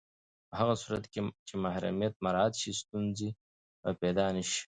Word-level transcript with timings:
په 0.49 0.53
هغه 0.59 0.75
صورت 0.83 1.05
کې 1.11 1.21
چې 1.47 1.53
محرمیت 1.63 2.13
مراعت 2.25 2.53
شي، 2.61 2.71
ستونزې 2.81 3.29
به 3.81 3.91
پیدا 4.01 4.25
نه 4.35 4.43
شي. 4.49 4.59